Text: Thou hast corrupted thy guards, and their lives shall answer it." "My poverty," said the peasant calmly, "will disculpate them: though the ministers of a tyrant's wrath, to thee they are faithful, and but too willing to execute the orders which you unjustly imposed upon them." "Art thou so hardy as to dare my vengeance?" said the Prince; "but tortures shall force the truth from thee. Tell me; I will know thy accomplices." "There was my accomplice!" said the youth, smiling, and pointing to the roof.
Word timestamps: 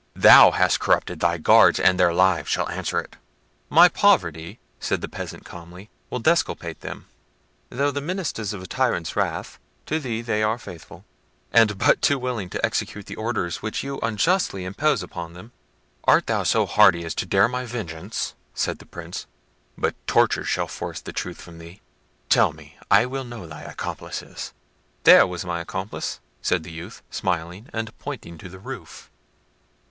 Thou 0.15 0.49
hast 0.49 0.79
corrupted 0.79 1.19
thy 1.19 1.37
guards, 1.37 1.79
and 1.79 1.99
their 1.99 2.11
lives 2.11 2.49
shall 2.49 2.67
answer 2.69 2.99
it." 2.99 3.17
"My 3.69 3.87
poverty," 3.87 4.57
said 4.79 4.99
the 5.01 5.07
peasant 5.07 5.45
calmly, 5.45 5.91
"will 6.09 6.17
disculpate 6.17 6.81
them: 6.81 7.05
though 7.69 7.91
the 7.91 8.01
ministers 8.01 8.51
of 8.51 8.63
a 8.63 8.65
tyrant's 8.65 9.15
wrath, 9.15 9.59
to 9.85 9.99
thee 9.99 10.23
they 10.23 10.41
are 10.41 10.57
faithful, 10.57 11.05
and 11.53 11.77
but 11.77 12.01
too 12.01 12.17
willing 12.17 12.49
to 12.49 12.65
execute 12.65 13.05
the 13.05 13.15
orders 13.15 13.61
which 13.61 13.83
you 13.83 13.99
unjustly 13.99 14.65
imposed 14.65 15.03
upon 15.03 15.33
them." 15.33 15.51
"Art 16.05 16.25
thou 16.25 16.41
so 16.41 16.65
hardy 16.65 17.05
as 17.05 17.13
to 17.13 17.27
dare 17.27 17.47
my 17.47 17.63
vengeance?" 17.63 18.33
said 18.55 18.79
the 18.79 18.87
Prince; 18.87 19.27
"but 19.77 19.93
tortures 20.07 20.47
shall 20.49 20.67
force 20.67 20.99
the 20.99 21.13
truth 21.13 21.39
from 21.39 21.59
thee. 21.59 21.79
Tell 22.27 22.53
me; 22.53 22.75
I 22.89 23.05
will 23.05 23.23
know 23.23 23.45
thy 23.45 23.61
accomplices." 23.61 24.51
"There 25.03 25.27
was 25.27 25.45
my 25.45 25.61
accomplice!" 25.61 26.19
said 26.41 26.63
the 26.63 26.71
youth, 26.71 27.03
smiling, 27.11 27.69
and 27.71 27.95
pointing 27.99 28.39
to 28.39 28.49
the 28.49 28.57
roof. 28.57 29.11